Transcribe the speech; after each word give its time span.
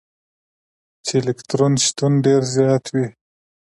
چي 1.05 1.15
د 1.23 1.23
الکترون 1.25 1.73
شتون 1.85 2.13
ډېر 2.25 2.41
زيات 2.55 2.85
وي. 2.93 3.07